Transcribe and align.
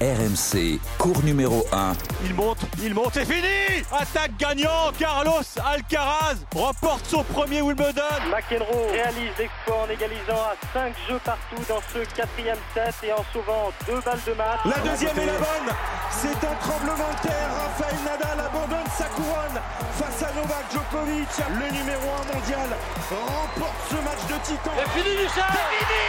RMC, 0.00 0.80
cours 0.96 1.22
numéro 1.24 1.66
1. 1.72 1.92
Il 2.24 2.32
monte, 2.34 2.60
il 2.82 2.94
monte, 2.94 3.10
c'est 3.12 3.26
fini 3.26 3.84
Attaque 3.92 4.34
gagnant, 4.38 4.92
Carlos 4.98 5.44
Alcaraz 5.62 6.36
remporte 6.54 7.04
son 7.04 7.22
premier 7.22 7.60
Wimbledon. 7.60 8.00
McEnroe 8.30 8.88
réalise 8.92 9.36
l'exploit 9.38 9.84
en 9.86 9.90
égalisant 9.92 10.40
à 10.40 10.56
5 10.72 10.94
jeux 11.06 11.20
partout 11.22 11.62
dans 11.68 11.82
ce 11.92 11.98
quatrième 12.16 12.56
set 12.72 12.94
et 13.02 13.12
en 13.12 13.22
sauvant 13.30 13.70
deux 13.86 14.00
balles 14.00 14.24
de 14.26 14.32
match. 14.32 14.60
La 14.64 14.78
deuxième 14.90 15.18
est 15.18 15.26
la 15.26 15.36
bonne 15.36 15.68
C'est 16.10 16.46
un 16.48 16.54
tremblement 16.64 17.10
de 17.20 17.28
terre, 17.28 17.50
Rafael 17.60 17.96
Nadal 18.02 18.40
abandonne 18.40 18.90
sa 18.96 19.04
couronne 19.04 19.60
face 20.00 20.22
à 20.22 20.32
Novak 20.32 20.64
Djokovic, 20.72 21.28
le 21.60 21.76
numéro 21.76 22.08
1 22.24 22.34
mondial, 22.34 22.68
remporte 23.10 23.76
ce 23.90 23.96
match 23.96 24.24
de 24.32 24.44
titan. 24.48 24.72
C'est 24.80 25.02
fini 25.02 25.12
Michel 25.16 25.44
C'est 25.44 25.76
fini 25.76 26.00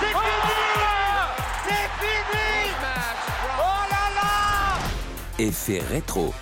C'est 0.00 0.06
fini 0.08 0.42
C'est 0.42 1.01
Effet 5.42 5.80
rétro. 5.80 6.32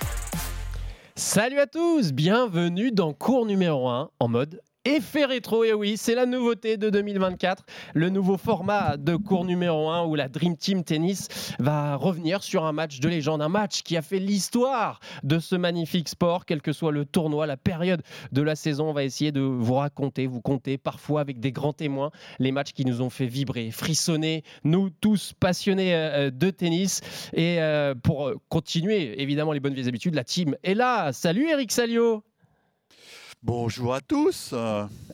Salut 1.16 1.58
à 1.58 1.66
tous, 1.66 2.12
bienvenue 2.12 2.92
dans 2.92 3.14
cours 3.14 3.46
numéro 3.46 3.88
1 3.88 4.10
en 4.20 4.28
mode 4.28 4.60
Effet 4.86 5.26
rétro, 5.26 5.62
et 5.62 5.74
oui, 5.74 5.98
c'est 5.98 6.14
la 6.14 6.24
nouveauté 6.24 6.78
de 6.78 6.88
2024, 6.88 7.64
le 7.92 8.08
nouveau 8.08 8.38
format 8.38 8.96
de 8.96 9.14
cours 9.14 9.44
numéro 9.44 9.90
1 9.90 10.06
où 10.06 10.14
la 10.14 10.28
Dream 10.28 10.56
Team 10.56 10.84
Tennis 10.84 11.28
va 11.58 11.96
revenir 11.96 12.42
sur 12.42 12.64
un 12.64 12.72
match 12.72 12.98
de 12.98 13.06
légende, 13.06 13.42
un 13.42 13.50
match 13.50 13.82
qui 13.82 13.98
a 13.98 14.00
fait 14.00 14.18
l'histoire 14.18 15.00
de 15.22 15.38
ce 15.38 15.54
magnifique 15.54 16.08
sport, 16.08 16.46
quel 16.46 16.62
que 16.62 16.72
soit 16.72 16.92
le 16.92 17.04
tournoi, 17.04 17.46
la 17.46 17.58
période 17.58 18.02
de 18.32 18.40
la 18.40 18.56
saison. 18.56 18.88
On 18.88 18.92
va 18.94 19.04
essayer 19.04 19.32
de 19.32 19.42
vous 19.42 19.74
raconter, 19.74 20.26
vous 20.26 20.40
compter, 20.40 20.78
parfois 20.78 21.20
avec 21.20 21.40
des 21.40 21.52
grands 21.52 21.74
témoins, 21.74 22.10
les 22.38 22.50
matchs 22.50 22.72
qui 22.72 22.86
nous 22.86 23.02
ont 23.02 23.10
fait 23.10 23.26
vibrer, 23.26 23.70
frissonner, 23.72 24.44
nous 24.64 24.88
tous 24.88 25.34
passionnés 25.38 25.94
euh, 25.94 26.30
de 26.30 26.48
tennis. 26.48 27.02
Et 27.34 27.60
euh, 27.60 27.94
pour 27.94 28.32
continuer, 28.48 29.20
évidemment, 29.20 29.52
les 29.52 29.60
bonnes 29.60 29.74
vieilles 29.74 29.88
habitudes, 29.88 30.14
la 30.14 30.24
team 30.24 30.56
est 30.62 30.72
là. 30.72 31.12
Salut 31.12 31.50
Eric 31.50 31.70
Salio 31.70 32.24
Bonjour 33.42 33.94
à 33.94 34.00
tous. 34.00 34.54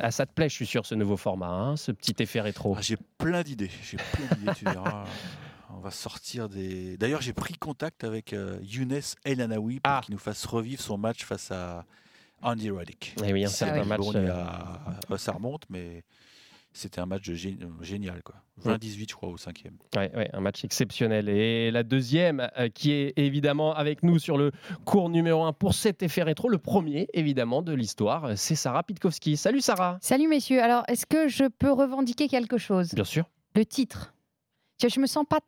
Ah, 0.01 0.11
ça 0.11 0.27
te 0.27 0.33
plaît, 0.33 0.49
je 0.49 0.55
suis 0.55 0.67
sûr, 0.67 0.85
ce 0.85 0.95
nouveau 0.95 1.17
format, 1.17 1.47
hein, 1.47 1.77
ce 1.77 1.93
petit 1.93 2.15
effet 2.23 2.41
rétro. 2.41 2.75
ah, 2.77 2.83
j'ai 2.83 2.97
plein 3.19 3.43
d'idées. 3.43 3.71
J'ai 3.85 3.99
plein 3.99 4.27
d'idées, 4.37 4.53
tu 4.57 4.65
verras. 4.65 5.05
On 5.71 5.79
va 5.81 5.91
sortir 5.91 6.49
des. 6.49 6.97
D'ailleurs, 6.97 7.21
j'ai 7.23 7.33
pris 7.33 7.55
contact 7.55 8.03
avec 8.05 8.33
euh, 8.33 8.59
Younes 8.63 9.01
El 9.25 9.41
Anaoui 9.41 9.81
pour 9.81 9.93
Ah. 9.93 10.01
qu'il 10.05 10.15
nous 10.15 10.19
fasse 10.21 10.45
revivre 10.47 10.81
son 10.83 10.97
match 10.99 11.25
face 11.25 11.51
à 11.51 11.85
Andy 12.43 12.71
Roddick. 12.71 13.15
Eh 13.25 13.33
oui, 13.33 13.45
un 13.45 13.49
C'est 13.49 13.67
vrai, 13.67 13.85
match, 13.85 14.01
bon, 14.01 14.15
euh, 14.15 14.29
a- 14.33 14.81
euh, 15.11 15.19
ça 15.19 15.33
remonte, 15.33 15.65
mais 15.69 16.03
c'était 16.77 17.01
un 17.01 17.07
match 17.07 17.29
gé- 17.31 17.59
génial. 17.83 18.23
quoi. 18.23 18.37
20-18, 18.65 19.11
je 19.11 19.15
crois, 19.15 19.29
au 19.29 19.37
cinquième. 19.37 19.77
Ouais, 19.95 20.11
ouais, 20.17 20.31
un 20.33 20.41
match 20.41 20.65
exceptionnel. 20.65 21.29
Et 21.29 21.71
la 21.71 21.83
deuxième, 21.83 22.49
euh, 22.59 22.69
qui 22.69 22.93
est 22.93 23.13
évidemment 23.19 23.75
avec 23.75 24.03
nous 24.03 24.19
sur 24.19 24.39
le 24.39 24.51
cours 24.85 25.11
numéro 25.11 25.45
1 25.45 25.53
pour 25.53 25.75
cet 25.75 26.03
effet 26.03 26.23
rétro, 26.23 26.49
le 26.49 26.59
premier 26.59 27.09
évidemment 27.13 27.61
de 27.63 27.73
l'histoire, 27.75 28.37
c'est 28.37 28.55
Sarah 28.55 28.83
Pitkowski. 28.83 29.37
Salut 29.37 29.61
Sarah 29.61 29.99
Salut 30.01 30.29
messieurs, 30.29 30.63
alors 30.63 30.85
est-ce 30.89 31.05
que 31.07 31.29
je 31.29 31.45
peux 31.45 31.71
revendiquer 31.73 32.29
quelque 32.29 32.57
chose? 32.59 32.95
Bien 32.95 33.05
sûr. 33.05 33.25
Le 33.55 33.65
titre. 33.67 34.15
Je, 34.83 34.89
je 34.89 35.01
me 35.01 35.07
sens 35.07 35.25
pas 35.29 35.41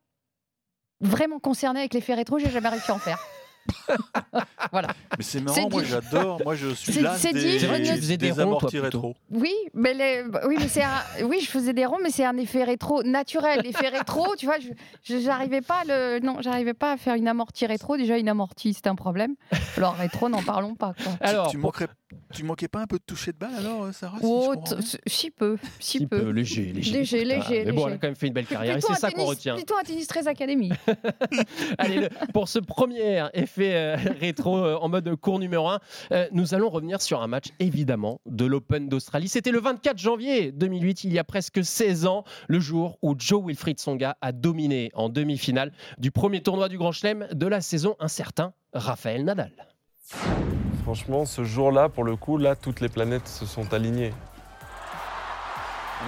vraiment 1.00 1.38
concernée 1.38 1.80
avec 1.80 1.94
l'effet 1.94 2.14
rétro, 2.14 2.38
j'ai 2.38 2.50
jamais 2.50 2.68
réussi 2.68 2.90
à 2.90 2.94
en 2.94 2.98
faire. 2.98 3.18
voilà. 4.72 4.88
Mais 5.16 5.24
c'est 5.24 5.40
marrant, 5.40 5.68
moi 5.70 5.82
j'adore. 5.84 6.40
Moi 6.44 6.54
je 6.54 6.68
suis 6.74 7.00
là 7.00 7.16
c'est 7.16 7.32
des, 7.32 7.40
dit, 7.52 7.60
C'est 7.60 7.66
vrai 7.66 7.82
que 7.82 7.86
tu 7.88 7.92
faisais 7.96 8.16
des 8.16 8.30
des 8.32 8.42
ronds, 8.42 8.56
toi, 8.58 8.70
rétro. 8.74 9.14
Oui, 9.30 9.54
mais, 9.74 9.94
les- 9.94 10.24
bah, 10.28 10.42
oui, 10.46 10.56
mais 10.58 10.68
c'est 10.68 10.82
un- 10.82 11.24
oui, 11.24 11.38
je 11.42 11.48
faisais 11.48 11.72
des 11.72 11.86
ronds, 11.86 11.98
mais 12.02 12.10
c'est 12.10 12.24
un 12.24 12.36
effet 12.36 12.64
rétro 12.64 13.02
naturel. 13.02 13.60
L'effet 13.64 13.88
rétro, 13.88 14.34
tu 14.36 14.46
vois, 14.46 14.56
je 14.58 15.18
j'arrivais 15.20 15.60
pas 15.60 15.80
à 15.82 15.84
le, 15.84 16.20
non, 16.20 16.36
j'arrivais 16.40 16.74
pas 16.74 16.92
à 16.92 16.96
faire 16.96 17.14
une 17.14 17.28
amortie 17.28 17.66
rétro. 17.66 17.96
Déjà 17.96 18.18
une 18.18 18.28
amortie, 18.28 18.74
c'est 18.74 18.86
un 18.86 18.94
problème. 18.94 19.34
Alors 19.76 19.94
rétro, 19.94 20.28
n'en 20.28 20.42
parlons 20.42 20.74
pas. 20.74 20.94
Quoi. 21.02 21.12
Tu- 21.20 21.24
Alors, 21.28 21.50
tu, 21.50 21.56
manquerais, 21.58 21.88
tu 22.32 22.44
manquais 22.44 22.68
pas 22.68 22.80
un 22.80 22.86
peu 22.86 22.98
de 22.98 23.02
toucher 23.04 23.32
de 23.32 23.38
balle 23.38 23.50
alors, 23.58 23.84
euh, 23.84 23.92
Sarah 23.92 24.18
si 24.18 24.24
je 24.24 24.28
Oh, 24.30 24.54
t- 24.56 24.98
si 25.06 25.30
peu, 25.30 25.56
si 25.80 25.98
petit 25.98 26.06
peu 26.06 26.20
peu. 26.20 26.30
léger, 26.30 26.72
léger. 26.72 26.92
Léger, 26.98 27.22
Putain, 27.24 27.34
léger, 27.50 27.64
Mais 27.66 27.72
bon, 27.72 27.86
elle 27.88 27.94
a 27.94 27.98
quand 27.98 28.06
même 28.08 28.16
fait 28.16 28.26
une 28.28 28.32
belle 28.32 28.46
carrière 28.46 28.76
et 28.76 28.80
c'est 28.80 28.94
ça 28.94 29.10
qu'on 29.10 29.24
retient. 29.24 29.54
Plutôt 29.56 29.76
un 29.76 29.82
tennis 29.82 30.06
très 30.06 30.26
académie. 30.28 30.70
Allez, 31.78 31.96
le- 32.02 32.08
pour 32.32 32.48
ce 32.48 32.58
premier 32.58 33.24
effet 33.34 33.57
euh, 33.60 33.96
rétro 34.20 34.58
euh, 34.58 34.76
en 34.76 34.88
mode 34.88 35.14
cours 35.16 35.38
numéro 35.38 35.68
1, 35.68 35.80
nous 36.32 36.54
allons 36.54 36.70
revenir 36.70 37.00
sur 37.00 37.22
un 37.22 37.26
match 37.26 37.46
évidemment 37.58 38.20
de 38.26 38.44
l'Open 38.44 38.88
d'Australie. 38.88 39.28
C'était 39.28 39.50
le 39.50 39.60
24 39.60 39.98
janvier 39.98 40.52
2008, 40.52 41.04
il 41.04 41.12
y 41.12 41.18
a 41.18 41.24
presque 41.24 41.64
16 41.64 42.06
ans, 42.06 42.24
le 42.48 42.60
jour 42.60 42.98
où 43.02 43.14
Joe 43.18 43.42
Wilfried 43.44 43.80
Songa 43.80 44.16
a 44.20 44.32
dominé 44.32 44.90
en 44.94 45.08
demi-finale 45.08 45.72
du 45.98 46.10
premier 46.10 46.42
tournoi 46.42 46.68
du 46.68 46.78
Grand 46.78 46.92
Chelem 46.92 47.28
de 47.32 47.46
la 47.46 47.60
saison 47.60 47.96
un 48.00 48.08
certain 48.08 48.52
Raphaël 48.72 49.24
Nadal. 49.24 49.52
Franchement, 50.82 51.26
ce 51.26 51.44
jour-là, 51.44 51.88
pour 51.88 52.04
le 52.04 52.16
coup, 52.16 52.38
là, 52.38 52.56
toutes 52.56 52.80
les 52.80 52.88
planètes 52.88 53.28
se 53.28 53.44
sont 53.44 53.74
alignées. 53.74 54.12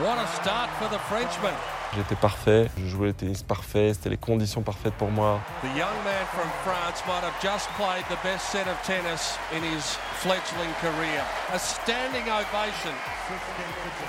What 0.02 0.18
a 0.18 0.26
start 0.26 0.70
for 0.78 0.88
the 0.88 1.00
Frenchman. 1.00 1.79
J'étais 1.96 2.14
parfait, 2.14 2.70
je 2.78 2.86
jouais 2.86 3.08
le 3.08 3.12
tennis 3.14 3.42
parfait, 3.42 3.92
c'était 3.94 4.10
les 4.10 4.16
conditions 4.16 4.62
parfaites 4.62 4.94
pour 4.94 5.10
moi. 5.10 5.40
The 5.62 5.76
young 5.76 5.96
man 6.04 6.24
from 6.32 6.48
France 6.64 7.02
might 7.06 7.24
have 7.24 7.34
just 7.42 7.68
played 7.76 8.04
the 8.08 8.22
best 8.22 8.48
set 8.52 8.68
of 8.68 8.80
tennis 8.84 9.36
in 9.52 9.62
his 9.64 9.98
fledgling 10.20 10.72
career. 10.80 11.20
A 11.52 11.58
standing 11.58 12.22
ovation 12.30 12.94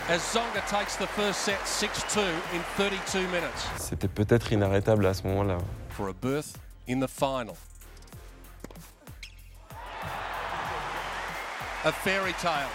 as 0.09 0.21
Zonga 0.21 0.61
takes 0.69 0.95
the 0.97 1.07
first 1.07 1.39
set 1.41 1.59
6-2 1.65 2.21
in 2.53 2.61
32 2.77 3.19
minutes 3.29 3.67
C'était 3.77 4.07
peut-être 4.07 4.51
inarrêtable 4.51 5.05
à 5.07 5.15
ce 5.15 5.23
moment-là. 5.23 5.57
for 5.89 6.07
a 6.09 6.13
berth 6.13 6.57
in 6.87 6.99
the 6.99 7.07
final. 7.09 7.55
A 11.83 11.91
fairy 11.91 12.33
tale. 12.33 12.69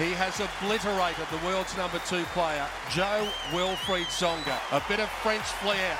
He 0.00 0.12
has 0.12 0.40
obliterated 0.40 1.26
the 1.28 1.46
world's 1.46 1.76
number 1.76 2.00
two 2.08 2.24
player, 2.32 2.66
Joe 2.88 3.28
Wilfried 3.52 4.06
Zonga. 4.06 4.56
A 4.72 4.82
bit 4.88 4.98
of 4.98 5.10
French 5.20 5.44
flair. 5.60 5.98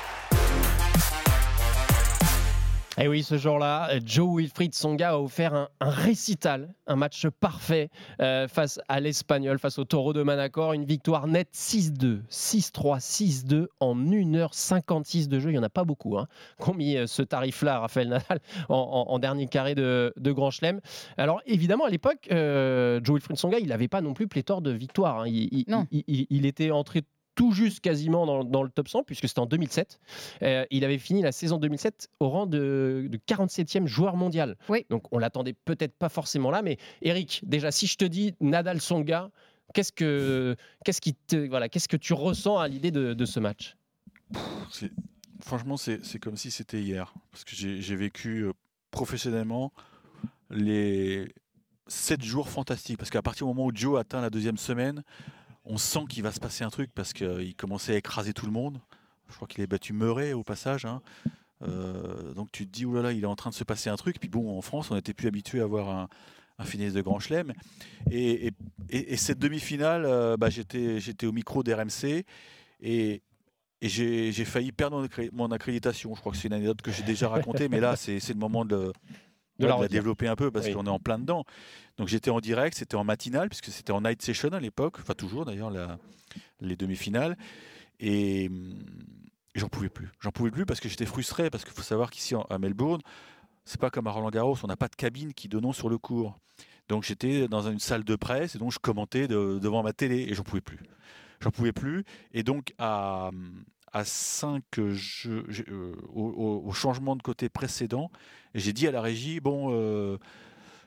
Et 3.02 3.08
oui, 3.08 3.22
ce 3.22 3.38
jour-là, 3.38 3.88
Joe 4.04 4.36
Wilfried 4.36 4.74
Songa 4.74 5.12
a 5.12 5.16
offert 5.18 5.54
un, 5.54 5.68
un 5.80 5.88
récital, 5.88 6.74
un 6.86 6.96
match 6.96 7.26
parfait 7.40 7.88
euh, 8.20 8.46
face 8.46 8.78
à 8.88 9.00
l'Espagnol, 9.00 9.58
face 9.58 9.78
au 9.78 9.84
Taureau 9.86 10.12
de 10.12 10.22
Manacor. 10.22 10.74
Une 10.74 10.84
victoire 10.84 11.26
nette 11.26 11.48
6-2, 11.54 12.20
6-3, 12.28 13.00
6-2 13.00 13.68
en 13.80 13.96
1h56 13.96 15.28
de 15.28 15.40
jeu. 15.40 15.48
Il 15.48 15.52
n'y 15.52 15.58
en 15.58 15.62
a 15.62 15.70
pas 15.70 15.84
beaucoup 15.84 16.18
hein, 16.18 16.26
qui 16.62 16.68
ont 16.68 16.74
mis 16.74 16.96
euh, 16.98 17.06
ce 17.06 17.22
tarif-là, 17.22 17.78
Raphaël 17.80 18.08
Nadal, 18.10 18.38
en, 18.68 18.74
en- 18.76 19.10
en 19.14 19.18
dernier 19.18 19.46
carré 19.46 19.74
de, 19.74 20.12
de 20.18 20.32
Grand 20.32 20.50
Chelem. 20.50 20.80
Alors 21.16 21.40
évidemment, 21.46 21.86
à 21.86 21.90
l'époque, 21.90 22.28
euh, 22.32 23.00
Joe 23.02 23.14
Wilfried 23.14 23.38
Songa, 23.38 23.58
il 23.60 23.68
n'avait 23.68 23.88
pas 23.88 24.02
non 24.02 24.12
plus 24.12 24.28
pléthore 24.28 24.60
de 24.60 24.72
victoires. 24.72 25.20
hein. 25.20 25.24
Il, 25.26 25.48
il- 25.52 25.64
Non. 25.68 25.86
il- 25.90 26.04
il- 26.06 26.26
il 26.28 26.44
était 26.44 26.70
entré 26.70 27.00
tout 27.40 27.52
juste 27.52 27.80
quasiment 27.80 28.26
dans, 28.26 28.44
dans 28.44 28.62
le 28.62 28.68
top 28.68 28.86
100, 28.88 29.04
puisque 29.04 29.26
c'était 29.26 29.40
en 29.40 29.46
2007. 29.46 29.98
Euh, 30.42 30.66
il 30.70 30.84
avait 30.84 30.98
fini 30.98 31.22
la 31.22 31.32
saison 31.32 31.56
2007 31.56 32.10
au 32.20 32.28
rang 32.28 32.44
de, 32.44 33.06
de 33.10 33.16
47e 33.26 33.86
joueur 33.86 34.14
mondial. 34.16 34.58
Oui. 34.68 34.84
Donc 34.90 35.04
on 35.10 35.18
l'attendait 35.18 35.54
peut-être 35.64 35.94
pas 35.96 36.10
forcément 36.10 36.50
là, 36.50 36.60
mais 36.60 36.76
Eric, 37.00 37.40
déjà 37.46 37.70
si 37.70 37.86
je 37.86 37.96
te 37.96 38.04
dis 38.04 38.34
Nadal 38.42 38.78
Songa, 38.82 39.30
qu'est-ce 39.72 39.90
que 39.92 40.54
qu'est-ce 40.84 41.00
qui 41.00 41.14
te 41.14 41.48
voilà, 41.48 41.70
qu'est-ce 41.70 41.88
que 41.88 41.96
tu 41.96 42.12
ressens 42.12 42.58
à 42.58 42.68
l'idée 42.68 42.90
de, 42.90 43.14
de 43.14 43.24
ce 43.24 43.40
match? 43.40 43.76
C'est- 44.70 44.92
Franchement, 45.42 45.78
c'est 45.78 46.04
c'est 46.04 46.18
comme 46.18 46.36
si 46.36 46.50
c'était 46.50 46.82
hier. 46.82 47.14
Parce 47.30 47.44
que 47.44 47.56
j'ai 47.56 47.80
j'ai 47.80 47.96
vécu 47.96 48.40
euh, 48.42 48.52
professionnellement 48.90 49.72
les 50.50 51.32
sept 51.86 52.22
jours 52.22 52.50
fantastiques. 52.50 52.98
Parce 52.98 53.08
qu'à 53.08 53.22
partir 53.22 53.46
du 53.46 53.54
moment 53.54 53.66
où 53.66 53.72
Joe 53.74 53.98
atteint 53.98 54.20
la 54.20 54.28
deuxième 54.28 54.58
semaine, 54.58 55.02
on 55.70 55.78
sent 55.78 56.00
qu'il 56.08 56.22
va 56.22 56.32
se 56.32 56.40
passer 56.40 56.64
un 56.64 56.70
truc 56.70 56.90
parce 56.94 57.12
qu'il 57.12 57.54
commençait 57.56 57.94
à 57.94 57.96
écraser 57.96 58.32
tout 58.32 58.46
le 58.46 58.52
monde. 58.52 58.80
Je 59.28 59.34
crois 59.36 59.46
qu'il 59.48 59.62
a 59.62 59.66
battu 59.66 59.92
Murray 59.92 60.32
au 60.32 60.42
passage. 60.42 60.84
hein. 60.84 61.00
Euh, 61.62 62.32
donc 62.34 62.50
tu 62.52 62.66
te 62.66 62.72
dis, 62.72 62.84
oulala, 62.86 63.12
il 63.12 63.22
est 63.22 63.26
en 63.26 63.36
train 63.36 63.50
de 63.50 63.54
se 63.54 63.64
passer 63.64 63.88
un 63.90 63.96
truc. 63.96 64.18
Puis 64.18 64.28
bon, 64.28 64.56
en 64.56 64.62
France, 64.62 64.90
on 64.90 64.94
n'était 64.96 65.14
plus 65.14 65.28
habitué 65.28 65.60
à 65.60 65.64
avoir 65.64 65.88
un, 65.90 66.08
un 66.58 66.64
finesse 66.64 66.92
de 66.94 67.00
Grand 67.02 67.20
Chelem. 67.20 67.52
Et, 68.10 68.46
et- 68.48 68.52
et- 68.90 69.12
et 69.12 69.16
cette 69.16 69.38
demi-finale, 69.38 70.04
euh, 70.04 70.36
bah, 70.36 70.48
j'étais 70.50 71.26
au 71.26 71.32
micro 71.32 71.62
d'RMC. 71.62 72.24
Et, 72.82 73.22
j'ai 73.82 74.44
failli 74.44 74.72
perdre 74.72 74.98
mon, 74.98 75.06
accré- 75.06 75.30
mon 75.32 75.50
accréditation. 75.52 76.14
Je 76.14 76.20
crois 76.20 76.32
que 76.32 76.38
c'est 76.38 76.48
une 76.48 76.54
anecdote 76.54 76.82
que 76.82 76.90
j'ai 76.90 77.02
déjà 77.02 77.28
racontée, 77.28 77.68
mais 77.68 77.80
là, 77.80 77.96
c'est 77.96 78.18
le 78.28 78.34
moment 78.34 78.64
de, 78.66 78.92
De 79.60 79.64
de 79.66 79.68
la 79.68 79.74
la, 79.76 79.80
redire. 79.82 80.00
développer 80.00 80.26
un 80.28 80.36
peu 80.36 80.50
parce 80.50 80.66
Oui. 80.66 80.72
qu'on 80.74 80.86
est 80.86 80.90
en 80.90 80.98
plein 80.98 81.18
dedans. 81.18 81.44
Donc 81.98 82.08
j'étais 82.08 82.30
en 82.30 82.40
direct, 82.40 82.76
c'était 82.76 82.96
en 82.96 83.04
matinale, 83.04 83.48
puisque 83.48 83.66
c'était 83.66 83.92
en 83.92 84.00
night 84.00 84.20
session 84.22 84.48
à 84.50 84.60
l'époque, 84.60 84.96
enfin 85.00 85.14
toujours 85.14 85.44
d'ailleurs, 85.44 85.70
la- 85.70 85.98
les 86.60 86.76
demi-finales. 86.76 87.36
Et 88.00 88.48
hum, 88.48 88.78
j'en 89.54 89.68
pouvais 89.68 89.88
plus. 89.90 90.08
J'en 90.20 90.30
pouvais 90.30 90.50
plus 90.50 90.66
parce 90.66 90.80
que 90.80 90.88
j'étais 90.88 91.06
frustré, 91.06 91.50
parce 91.50 91.64
qu'il 91.64 91.72
faut 91.72 91.82
savoir 91.82 92.10
qu'ici 92.10 92.34
à 92.48 92.58
Melbourne, 92.58 93.00
c'est 93.64 93.80
pas 93.80 93.90
comme 93.90 94.06
à 94.06 94.10
Roland 94.10 94.30
Garros, 94.30 94.56
on 94.62 94.66
n'a 94.66 94.76
pas 94.76 94.88
de 94.88 94.96
cabine 94.96 95.34
qui 95.34 95.48
donnons 95.48 95.72
sur 95.72 95.88
le 95.88 95.98
cours. 95.98 96.38
Donc 96.88 97.04
j'étais 97.04 97.46
dans 97.46 97.68
une 97.70 97.78
salle 97.78 98.02
de 98.04 98.16
presse 98.16 98.56
et 98.56 98.58
donc 98.58 98.72
je 98.72 98.78
commentais 98.80 99.28
de- 99.28 99.58
devant 99.62 99.82
ma 99.82 99.92
télé 99.92 100.26
et 100.28 100.34
j'en 100.34 100.42
pouvais 100.42 100.60
plus. 100.60 100.80
J'en 101.40 101.50
pouvais 101.50 101.72
plus. 101.72 102.04
Et 102.32 102.42
donc 102.42 102.74
à, 102.78 103.30
à 103.92 104.04
5 104.04 104.62
jeux, 104.90 105.44
j'ai- 105.48 105.64
euh, 105.68 105.94
au, 106.12 106.72
changement 106.72 107.16
de 107.16 107.22
côté 107.22 107.48
précédent. 107.48 108.10
J'ai 108.54 108.72
dit 108.72 108.86
à 108.86 108.90
la 108.90 109.00
régie 109.00 109.40
bon, 109.40 109.72
euh, 109.72 110.18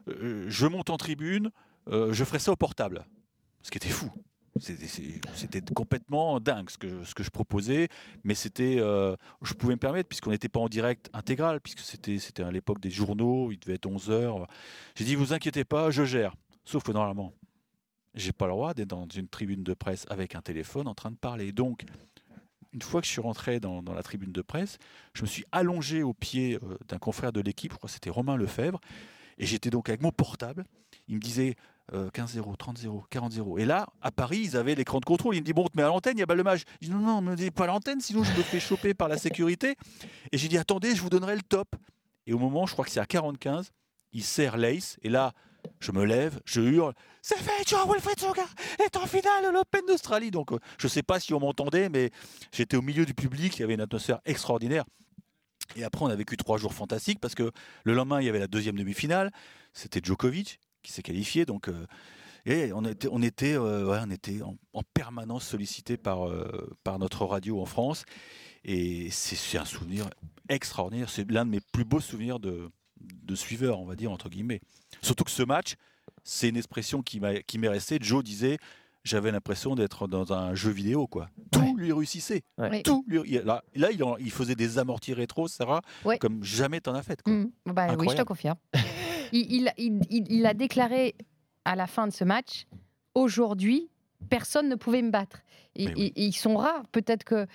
euh, 0.07 0.45
je 0.47 0.67
monte 0.67 0.89
en 0.89 0.97
tribune, 0.97 1.51
euh, 1.89 2.13
je 2.13 2.23
ferai 2.23 2.39
ça 2.39 2.51
au 2.51 2.55
portable. 2.55 3.05
Ce 3.61 3.71
qui 3.71 3.77
était 3.77 3.89
fou. 3.89 4.11
C'était 4.59 5.61
complètement 5.73 6.39
dingue 6.39 6.69
ce 6.69 6.77
que, 6.77 7.03
ce 7.03 7.15
que 7.15 7.23
je 7.23 7.31
proposais, 7.31 7.87
mais 8.23 8.35
c'était, 8.35 8.77
euh, 8.79 9.15
je 9.41 9.53
pouvais 9.53 9.73
me 9.73 9.79
permettre, 9.79 10.07
puisqu'on 10.07 10.29
n'était 10.29 10.47
pas 10.47 10.59
en 10.59 10.69
direct 10.69 11.09
intégral, 11.13 11.59
puisque 11.59 11.79
c'était 11.79 12.19
c'était 12.19 12.43
à 12.43 12.51
l'époque 12.51 12.79
des 12.79 12.91
journaux, 12.91 13.51
il 13.51 13.57
devait 13.57 13.75
être 13.75 13.87
11h. 13.87 14.45
J'ai 14.95 15.05
dit, 15.05 15.15
vous 15.15 15.33
inquiétez 15.33 15.63
pas, 15.63 15.89
je 15.89 16.03
gère. 16.05 16.35
Sauf 16.65 16.83
que 16.83 16.91
normalement, 16.91 17.33
j'ai 18.13 18.31
pas 18.31 18.45
le 18.45 18.51
droit 18.51 18.73
d'être 18.75 18.89
dans 18.89 19.07
une 19.07 19.27
tribune 19.27 19.63
de 19.63 19.73
presse 19.73 20.05
avec 20.09 20.35
un 20.35 20.41
téléphone 20.41 20.87
en 20.87 20.93
train 20.93 21.09
de 21.09 21.17
parler. 21.17 21.51
Donc, 21.51 21.83
une 22.73 22.81
fois 22.81 23.01
que 23.01 23.07
je 23.07 23.11
suis 23.11 23.21
rentré 23.21 23.59
dans, 23.59 23.81
la 23.81 24.03
tribune 24.03 24.31
de 24.31 24.41
presse, 24.41 24.77
je 25.13 25.21
me 25.21 25.27
suis 25.27 25.45
allongé 25.51 26.03
au 26.03 26.13
pied 26.13 26.59
euh, 26.63 26.77
d'un 26.87 26.97
confrère 26.97 27.31
de 27.31 27.41
l'équipe, 27.41 27.71
je 27.71 27.77
crois 27.77 27.87
que 27.87 27.93
c'était 27.93 28.09
Romain 28.09 28.35
Lefebvre, 28.35 28.79
et 29.37 29.45
j'étais 29.45 29.69
donc 29.69 29.89
avec 29.89 30.01
mon 30.01 30.11
portable. 30.11 30.65
Il 31.07 31.15
me 31.15 31.19
disait 31.19 31.55
euh, 31.93 32.09
15-0, 32.11 32.57
30-0, 32.57 33.07
40-0. 33.09 33.59
Et 33.59 33.65
là, 33.65 33.87
à 34.01 34.11
Paris, 34.11 34.41
ils 34.43 34.57
avaient 34.57 34.75
l'écran 34.75 34.99
de 34.99 35.05
contrôle. 35.05 35.35
Il 35.35 35.41
me 35.41 35.45
dit 35.45 35.53
Bon, 35.53 35.63
on 35.65 35.67
te 35.67 35.75
met 35.75 35.83
à 35.83 35.87
l'antenne, 35.87 36.17
il 36.17 36.21
y 36.21 36.23
a 36.23 36.27
pas 36.27 36.35
le 36.35 36.43
match. 36.43 36.61
Je 36.81 36.87
dis 36.87 36.93
Non, 36.93 36.99
non, 36.99 37.21
ne 37.21 37.31
me 37.31 37.35
dites 37.35 37.53
pas 37.53 37.65
à 37.65 37.67
l'antenne, 37.67 37.99
sinon 37.99 38.23
je 38.23 38.31
me 38.31 38.43
fais 38.43 38.59
choper 38.59 38.93
par 38.93 39.07
la 39.07 39.17
sécurité. 39.17 39.75
Et 40.31 40.37
j'ai 40.37 40.47
dit 40.47 40.57
Attendez, 40.57 40.95
je 40.95 41.01
vous 41.01 41.09
donnerai 41.09 41.35
le 41.35 41.41
top. 41.41 41.75
Et 42.25 42.33
au 42.33 42.39
moment, 42.39 42.65
je 42.65 42.73
crois 42.73 42.85
que 42.85 42.91
c'est 42.91 42.99
à 42.99 43.05
45, 43.05 43.65
il 44.13 44.23
serre 44.23 44.57
l'ace. 44.57 44.97
Et 45.01 45.09
là, 45.09 45.33
je 45.79 45.91
me 45.91 46.05
lève, 46.05 46.39
je 46.45 46.61
hurle 46.61 46.93
C'est 47.21 47.37
fait, 47.37 47.67
Joe 47.67 47.87
Wilfried 47.87 48.17
Tsonga 48.17 48.45
est 48.83 48.95
en 48.97 49.05
finale 49.05 49.45
de 49.45 49.49
l'Open 49.49 49.85
d'Australie. 49.87 50.31
Donc, 50.31 50.51
euh, 50.51 50.59
je 50.77 50.87
ne 50.87 50.89
sais 50.89 51.03
pas 51.03 51.19
si 51.19 51.33
on 51.33 51.39
m'entendait, 51.39 51.89
mais 51.89 52.11
j'étais 52.51 52.77
au 52.77 52.81
milieu 52.81 53.05
du 53.05 53.13
public. 53.13 53.57
Il 53.57 53.61
y 53.61 53.63
avait 53.63 53.73
une 53.73 53.81
atmosphère 53.81 54.19
extraordinaire. 54.25 54.85
Et 55.75 55.83
après, 55.83 56.05
on 56.05 56.09
a 56.09 56.15
vécu 56.15 56.37
trois 56.37 56.57
jours 56.57 56.73
fantastiques 56.73 57.19
parce 57.19 57.35
que 57.35 57.51
le 57.83 57.93
lendemain, 57.93 58.21
il 58.21 58.25
y 58.25 58.29
avait 58.29 58.39
la 58.39 58.47
deuxième 58.47 58.77
demi-finale. 58.77 59.31
C'était 59.73 60.01
Djokovic 60.03 60.59
qui 60.83 60.91
s'est 60.91 61.03
qualifié. 61.03 61.45
Donc, 61.45 61.69
euh, 61.69 61.85
et 62.45 62.73
on 62.73 62.83
était, 63.21 63.55
euh, 63.55 63.97
en, 64.41 64.57
en 64.73 64.83
permanence 64.93 65.47
sollicité 65.47 65.95
par, 65.95 66.27
par 66.83 66.99
notre 66.99 67.25
radio 67.25 67.61
en 67.61 67.65
France. 67.65 68.03
Et 68.65 69.09
c'est 69.11 69.57
un 69.57 69.65
souvenir 69.65 70.09
extraordinaire. 70.49 71.09
C'est 71.09 71.29
l'un 71.31 71.45
de 71.45 71.51
mes 71.51 71.61
plus 71.61 71.85
beaux 71.85 72.01
souvenirs 72.01 72.39
de, 72.39 72.69
de 73.23 73.35
suiveur, 73.35 73.79
on 73.79 73.85
va 73.85 73.95
dire, 73.95 74.11
entre 74.11 74.29
guillemets. 74.29 74.61
Surtout 75.01 75.23
que 75.23 75.31
ce 75.31 75.43
match, 75.43 75.75
c'est 76.23 76.49
une 76.49 76.57
expression 76.57 77.01
qui 77.01 77.19
m'a- 77.19 77.41
qui 77.41 77.57
m'est 77.57 77.67
restée. 77.69 77.97
Joe 78.01 78.23
disait 78.23 78.57
j'avais 79.03 79.31
l'impression 79.33 79.75
d'être 79.75 80.07
dans 80.07 80.31
un 80.31 80.55
jeu 80.55 80.71
vidéo, 80.71 81.07
quoi. 81.07 81.29
Tout 81.51 81.75
lui 81.75 81.91
réussissait. 81.91 82.41
Ouais. 82.57 82.81
Tout 82.83 83.03
lui- 83.05 83.19
il- 83.25 83.39
là, 83.41 83.61
là 83.75 83.91
il, 83.91 84.01
en- 84.01 84.15
il 84.15 84.31
faisait 84.31 84.55
des 84.55 84.77
amortis 84.79 85.13
rétro, 85.13 85.49
Sarah, 85.49 85.81
Ouais. 86.05 86.17
comme 86.17 86.41
jamais 86.41 86.79
t'en 86.79 86.93
as 86.95 87.03
fait. 87.03 87.21
Quoi. 87.21 87.33
Mm. 87.33 87.51
Bah, 87.65 87.95
oui, 87.99 88.07
je 88.09 88.15
te 88.15 88.21
confirme. 88.21 88.55
il, 89.33 89.51
il- 89.51 89.73
il- 89.77 90.01
il- 90.09 90.31
il 90.31 90.45
a 90.45 90.53
déclaré 90.53 91.15
à 91.65 91.75
la 91.75 91.85
fin 91.87 92.07
de 92.07 92.13
ce 92.13 92.23
match 92.23 92.63
aujourd'hui, 93.13 93.89
personne 94.29 94.69
ne 94.69 94.75
pouvait 94.75 95.01
me 95.01 95.11
battre. 95.11 95.41
Et, 95.75 95.87
Mais 95.87 95.93
oui. 95.95 96.01
et- 96.15 96.21
et 96.23 96.25
ils 96.27 96.33
sont 96.33 96.55
rares. 96.55 96.87
Peut-être 96.91 97.23
que. 97.25 97.45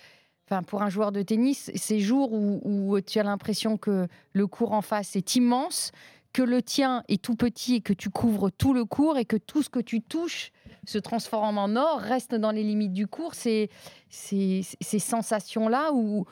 Enfin, 0.50 0.62
pour 0.62 0.80
un 0.80 0.88
joueur 0.88 1.12
de 1.12 1.20
tennis, 1.20 1.70
ces 1.74 2.00
jours 2.00 2.32
où, 2.32 2.98
tu 3.02 3.18
as 3.18 3.22
l'impression 3.22 3.76
que 3.76 4.06
le 4.32 4.46
cours 4.46 4.72
en 4.72 4.80
face 4.80 5.14
est 5.14 5.36
immense, 5.36 5.92
que 6.32 6.40
le 6.40 6.62
tien 6.62 7.04
est 7.08 7.20
tout 7.20 7.34
petit 7.34 7.74
et 7.74 7.80
que 7.82 7.92
tu 7.92 8.08
couvres 8.08 8.50
tout 8.50 8.72
le 8.72 8.86
cours 8.86 9.18
et 9.18 9.26
que 9.26 9.36
tout 9.36 9.62
ce 9.62 9.68
que 9.68 9.78
tu 9.78 10.00
touches 10.00 10.50
se 10.86 10.96
transforme 10.96 11.58
en 11.58 11.76
or, 11.76 11.98
reste 11.98 12.34
dans 12.34 12.50
les 12.50 12.62
limites 12.62 12.94
du 12.94 13.06
cours, 13.06 13.34
c'est 13.34 13.68
ces 14.08 14.62
sensations-là 14.98 15.92
où, 15.92 16.24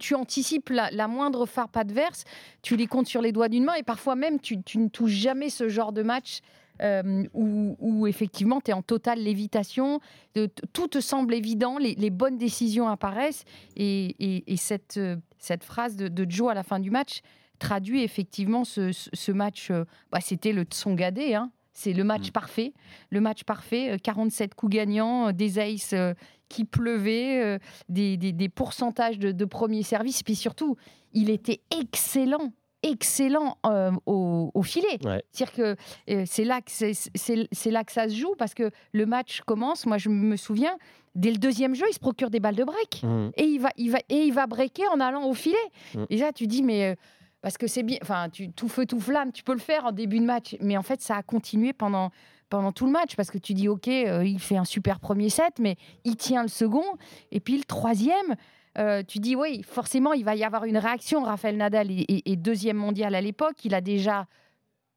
tu 0.00 0.14
anticipes 0.16 0.70
la, 0.70 0.90
la 0.90 1.06
moindre 1.06 1.46
farpe 1.46 1.76
adverse, 1.76 2.24
tu 2.62 2.74
les 2.74 2.88
comptes 2.88 3.06
sur 3.06 3.22
les 3.22 3.30
doigts 3.30 3.48
d'une 3.48 3.64
main 3.64 3.74
et 3.74 3.84
parfois 3.84 4.16
même 4.16 4.40
tu, 4.40 4.60
tu 4.60 4.78
ne 4.78 4.88
touches 4.88 5.12
jamais 5.12 5.50
ce 5.50 5.68
genre 5.68 5.92
de 5.92 6.02
match 6.02 6.40
euh, 6.82 7.24
où, 7.34 7.76
où 7.78 8.06
effectivement 8.06 8.60
tu 8.60 8.70
es 8.70 8.74
en 8.74 8.82
totale 8.82 9.20
lévitation, 9.20 10.00
de- 10.34 10.50
tout 10.72 10.88
te 10.88 11.00
semble 11.00 11.34
évident, 11.34 11.78
les, 11.78 11.94
les 11.94 12.10
bonnes 12.10 12.38
décisions 12.38 12.88
apparaissent. 12.88 13.44
Et, 13.76 14.14
et- 14.18 14.52
et 14.52 14.56
cette, 14.56 14.96
euh, 14.96 15.16
cette 15.38 15.64
phrase 15.64 15.96
de, 15.96 16.08
de 16.08 16.26
Joe 16.28 16.50
à 16.50 16.54
la 16.54 16.62
fin 16.62 16.80
du 16.80 16.90
match 16.90 17.20
traduit 17.58 18.02
effectivement 18.02 18.64
ce, 18.64 18.90
match, 19.32 19.70
euh, 19.70 19.84
bah, 20.10 20.20
c'était 20.20 20.52
le 20.52 20.64
Tsongadé, 20.64 21.34
hein. 21.34 21.50
c'est 21.72 21.92
le 21.92 22.02
match 22.04 22.28
Mm. 22.28 22.32
parfait, 22.32 22.72
le 23.10 23.20
match 23.20 23.44
parfait, 23.44 23.92
euh, 23.92 23.96
47 24.02 24.54
coups 24.54 24.72
gagnants, 24.72 25.30
des 25.32 25.58
aces 25.60 25.92
euh, 25.92 26.14
qui 26.48 26.64
pleuvaient, 26.64 27.42
euh, 27.42 27.58
des, 27.88 28.16
des- 28.16 28.32
des 28.32 28.48
pourcentages 28.48 29.18
de, 29.18 29.30
de 29.32 29.44
premier 29.44 29.82
service, 29.84 30.22
puis 30.24 30.34
surtout, 30.34 30.76
il 31.12 31.30
était 31.30 31.60
excellent, 31.80 32.52
excellent 32.84 33.56
euh, 33.66 33.90
au, 34.06 34.50
au 34.54 34.62
filet. 34.62 34.98
Ouais. 35.04 35.24
C'est-à-dire 35.32 35.52
que 35.54 35.76
euh, 36.12 36.24
c'est 36.26 36.44
là 36.44 36.60
que 36.60 36.70
c'est, 36.70 37.70
là 37.70 37.82
que 37.84 37.92
ça 37.92 38.08
se 38.08 38.14
joue 38.14 38.34
parce 38.38 38.54
que 38.54 38.70
le 38.92 39.06
match 39.06 39.40
commence. 39.46 39.86
Moi, 39.86 39.98
je 39.98 40.08
me 40.10 40.36
souviens 40.36 40.76
dès 41.14 41.30
le 41.30 41.38
deuxième 41.38 41.74
jeu, 41.74 41.86
il 41.88 41.94
se 41.94 41.98
procure 42.00 42.30
des 42.30 42.40
balles 42.40 42.56
de 42.56 42.64
break 42.64 43.02
Mhm. 43.02 43.32
et 43.36 43.44
il 43.44 43.58
va, 43.58 43.70
il 43.76 43.90
va, 43.90 43.98
et 44.08 44.24
il 44.26 44.32
va 44.32 44.46
breaker 44.46 44.86
en 44.92 45.00
allant 45.00 45.26
au 45.26 45.34
filet. 45.34 45.56
Mm. 45.94 46.04
Et 46.10 46.16
là, 46.18 46.32
tu 46.32 46.46
dis, 46.46 46.62
mais 46.62 46.92
euh, 46.92 46.94
parce 47.40 47.56
que 47.56 47.66
c'est 47.66 47.82
bien, 47.82 47.98
enfin, 48.02 48.28
tu, 48.30 48.50
tout 48.52 48.68
feu, 48.68 48.84
tout 48.86 49.00
flamme, 49.00 49.32
tu 49.32 49.42
peux 49.44 49.52
le 49.52 49.58
faire 49.60 49.84
en 49.86 49.92
début 49.92 50.18
de 50.18 50.24
match, 50.24 50.56
mais 50.60 50.76
en 50.76 50.82
fait, 50.82 51.00
ça 51.00 51.16
a 51.16 51.22
continué 51.22 51.72
pendant, 51.72 52.10
pendant 52.50 52.72
tout 52.72 52.86
le 52.86 52.92
match 52.92 53.16
parce 53.16 53.30
que 53.30 53.38
tu 53.38 53.54
dis, 53.54 53.68
ok, 53.68 53.86
il 53.86 54.38
fait 54.40 54.56
un 54.56 54.64
super 54.64 54.98
premier 55.00 55.28
set, 55.28 55.58
mais 55.60 55.76
il 56.04 56.16
tient 56.16 56.42
le 56.42 56.48
second, 56.48 56.84
et 57.30 57.40
puis 57.40 57.56
le 57.58 57.64
troisième. 57.64 58.34
Euh, 58.78 59.02
tu 59.06 59.18
dis 59.18 59.36
oui, 59.36 59.62
forcément, 59.62 60.12
il 60.12 60.24
va 60.24 60.34
y 60.36 60.44
avoir 60.44 60.64
une 60.64 60.78
réaction. 60.78 61.22
Raphaël 61.22 61.56
Nadal 61.56 61.90
est, 61.90 62.04
est- 62.08 62.22
est 62.30 62.36
deuxième 62.36 62.76
mondial 62.76 63.14
à 63.14 63.20
l'époque. 63.20 63.64
Il 63.64 63.74
a 63.74 63.80
déjà 63.80 64.26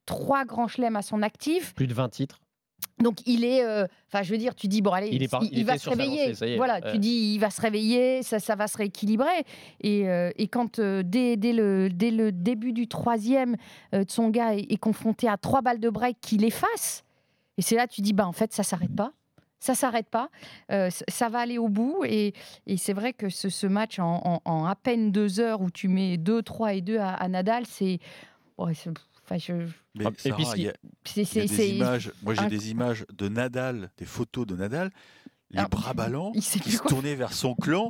trois 0.06 0.45
grands 0.45 0.68
chelems 0.68 0.95
à 0.95 1.01
son 1.01 1.21
actif. 1.21 1.74
Plus 1.75 1.88
de 1.88 1.94
20 1.94 2.09
titres. 2.09 2.39
Donc 3.00 3.18
il 3.27 3.44
est, 3.44 3.63
euh, 3.63 3.85
enfin 4.07 4.24
je 4.24 4.31
veux 4.31 4.38
dire, 4.38 4.56
tu 4.56 4.68
dis 4.68 4.81
bon 4.81 4.91
allez, 4.91 5.09
Il 5.12 5.21
est 5.21 5.27
par- 5.27 5.44
il 5.44 5.65
va 5.65 5.77
se 5.77 5.89
réveiller. 5.89 6.29
lancée. 6.29 6.56
Voilà, 6.57 6.79
tu 6.81 6.97
dis 7.00 7.33
il 7.35 7.39
va 7.39 7.50
se 7.51 7.59
réveiller, 7.62 8.24
ça, 8.24 8.39
ça 8.39 8.56
va 8.56 8.68
se 8.68 8.77
rééquilibrer. 8.77 9.44
Et, 9.81 10.07
euh, 10.09 10.31
et 10.38 10.47
quand 10.47 10.79
dès, 10.79 11.38
dès 11.38 11.53
le, 11.53 11.89
dès 11.89 12.09
le 12.12 12.31
début 12.31 12.74
du 12.74 12.88
troisième, 12.88 13.56
Tsonga 14.03 14.56
est, 14.56 14.71
est 14.71 14.77
confronté 14.77 15.27
à 15.27 15.38
trois 15.38 15.62
balles 15.62 15.79
de 15.79 15.89
break 15.89 16.18
qu'il 16.21 16.44
efface, 16.44 17.03
et 17.57 17.62
c'est 17.62 17.75
là 17.75 17.88
tu 17.88 18.01
dis 18.01 18.13
bah 18.13 18.27
en 18.27 18.31
fait 18.31 18.53
ça 18.53 18.63
s'arrête 18.63 18.95
pas. 18.95 19.12
Ça 19.59 19.74
s'arrête 19.75 20.09
pas, 20.09 20.30
Euh, 20.71 20.89
ça 21.07 21.30
va 21.30 21.39
aller 21.39 21.57
au 21.57 21.68
bout 21.69 22.04
et, 22.06 22.33
et 22.68 22.77
c'est 22.77 22.94
vrai 22.94 23.13
que 23.13 23.30
ce, 23.30 23.50
ce 23.50 23.65
match 23.68 23.98
en, 24.00 24.21
en- 24.24 24.42
en 24.45 24.65
à 24.65 24.75
peine 24.75 25.12
deux 25.12 25.39
heures 25.39 25.62
où 25.62 25.72
tu 25.72 25.88
mets 25.88 26.17
2, 26.17 26.41
3 26.43 26.74
et 26.75 26.81
2 26.81 26.98
à, 27.00 27.10
à 27.13 27.27
Nadal, 27.27 27.65
c'est 27.65 28.00
ouais, 28.60 28.74
c'est- 28.75 28.91
enfin, 29.24 29.38
je- 29.39 29.53
Mais 29.96 30.05
et 30.05 30.12
puis 30.12 30.29
Sarah, 30.29 30.43
ce 30.46 30.53
qui- 30.55 30.62
il 30.62 30.65
y 30.65 30.70
a- 30.70 30.74
c'est- 31.05 31.22
il 31.22 31.22
y 31.22 31.22
a 31.22 31.25
c'est- 31.25 31.39
des 31.41 31.48
c'est- 31.48 31.70
images. 31.72 32.12
Moi, 32.22 32.34
j'ai 32.36 32.48
des 32.48 32.70
images 32.70 33.05
de 33.13 33.27
Nadal, 33.29 33.89
des 33.98 34.05
photos 34.05 34.46
de 34.46 34.55
Nadal, 34.55 34.91
les 35.50 35.60
Ah, 35.60 35.67
bras 35.67 35.93
ballants, 35.93 36.31
qui 36.34 36.41
se 36.41 36.77
quoi 36.77 36.89
tournait 36.89 37.15
vers 37.15 37.34
son 37.34 37.55
clan 37.55 37.89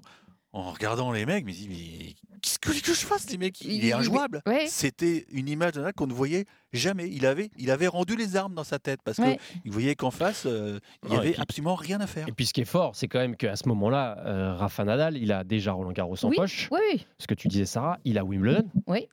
en 0.58 0.72
regardant 0.72 1.12
les 1.12 1.26
mecs. 1.26 1.46
Mais 1.46 1.54
mais 1.70 2.16
qu'est-ce 2.42 2.60
que, 2.60 2.70
que 2.70 2.94
je 2.94 3.06
fasse, 3.06 3.30
les 3.30 3.38
mecs 3.38 3.60
Il 3.62 3.86
est 3.86 3.94
injouable. 3.94 4.42
ouais. 4.48 4.66
C'était 4.68 5.26
une 5.32 5.48
image 5.50 5.74
Nadal 5.76 5.94
qu'on 5.94 6.08
ne 6.08 6.14
voyait 6.14 6.46
jamais. 6.74 7.10
Il 7.10 7.26
avait, 7.26 7.50
il 7.58 7.72
avait 7.72 7.88
rendu 7.88 8.16
les 8.16 8.36
armes 8.36 8.54
dans 8.56 8.64
sa 8.64 8.80
tête 8.80 9.00
parce 9.04 9.18
Ouais. 9.20 9.40
qu'il 9.64 9.72
voyait 9.72 9.96
qu'en 9.96 10.12
face, 10.12 10.46
euh, 10.46 10.80
il 11.04 11.10
n'y 11.12 11.18
avait 11.18 11.32
puis- 11.32 11.42
absolument 11.42 11.76
rien 11.76 12.00
à 12.02 12.08
faire. 12.08 12.28
Et 12.28 12.32
puis 12.32 12.46
ce 12.46 12.54
qui 12.54 12.62
est 12.62 12.66
fort, 12.66 12.96
c'est 12.96 13.08
quand 13.08 13.20
même 13.20 13.36
qu'à 13.36 13.56
ce 13.56 13.68
moment-là, 13.70 14.18
euh, 14.26 14.54
Rafa 14.56 14.84
Nadal, 14.84 15.18
il 15.18 15.32
a 15.32 15.44
déjà 15.44 15.72
Roland 15.74 15.92
Garros 15.92 16.16
en 16.24 16.30
Oui, 16.30 16.36
poche. 16.38 16.70
oui, 16.72 16.80
oui. 16.94 17.06
Ce 17.20 17.28
que 17.28 17.34
tu 17.34 17.48
disais, 17.48 17.66
Sarah, 17.66 18.00
il 18.06 18.18
a 18.18 18.24
Wimbledon. 18.26 18.68
Oui. 18.88 19.08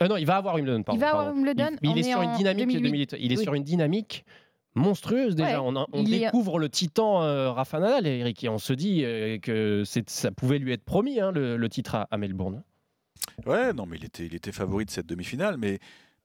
Ah 0.00 0.06
non, 0.06 0.16
il 0.16 0.26
va 0.26 0.36
avoir 0.36 0.54
Wimbledon. 0.54 0.84
Pardon, 0.84 0.96
Il 0.98 1.00
va 1.00 1.10
avoir. 1.10 1.34
Wimbledon, 1.34 1.70
Il, 1.82 1.96
est 1.98 2.00
est 2.00 2.02
sur 2.12 2.22
une 2.22 2.36
dynamique 2.36 2.66
2008. 2.68 2.82
2008. 2.82 3.16
Il 3.18 3.32
est 3.32 3.36
Oui. 3.36 3.42
sur 3.42 3.54
une 3.54 3.64
dynamique 3.64 4.24
monstrueuse 4.78 5.34
déjà. 5.34 5.60
Ouais, 5.60 5.68
On, 5.72 5.76
a- 5.76 5.86
on 5.92 6.02
il 6.04 6.14
est- 6.14 6.18
découvre 6.20 6.58
le 6.58 6.68
titan 6.68 7.22
euh, 7.22 7.50
Rafa 7.52 7.78
Nadal, 7.80 8.06
Eric, 8.06 8.42
et 8.44 8.48
on 8.48 8.58
se 8.58 8.72
dit 8.72 9.04
euh, 9.04 9.38
que 9.38 9.82
c'est- 9.84 10.08
ça 10.08 10.30
pouvait 10.30 10.58
lui 10.58 10.72
être 10.72 10.84
promis 10.84 11.20
hein, 11.20 11.32
le, 11.32 11.56
le 11.56 11.68
titre 11.68 11.94
à, 11.94 12.08
à 12.10 12.16
Melbourne. 12.16 12.62
Ouais, 13.46 13.72
non, 13.72 13.86
mais 13.86 13.96
il 13.98 14.04
était, 14.04 14.26
il 14.26 14.34
était 14.34 14.52
favori 14.52 14.84
de 14.84 14.90
cette 14.90 15.06
demi-finale, 15.06 15.56
mais, 15.58 15.78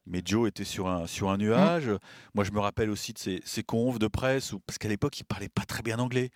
mais 0.06 0.22
Joe 0.24 0.48
était 0.50 0.64
sur 0.64 0.88
un, 0.88 1.06
sur 1.08 1.30
un 1.30 1.38
nuage. 1.38 1.90
Moi, 2.34 2.44
je 2.44 2.52
me 2.52 2.60
rappelle 2.60 2.90
aussi 2.90 3.14
de 3.14 3.20
ses, 3.20 3.42
ses 3.46 3.64
confs 3.64 4.00
de 4.00 4.08
presse, 4.08 4.54
où, 4.54 4.60
parce 4.60 4.78
qu'à 4.78 4.88
l'époque, 4.90 5.20
il 5.20 5.24
parlait 5.26 5.50
pas 5.50 5.64
très 5.66 5.82
bien 5.84 6.00
anglais. 6.00 6.30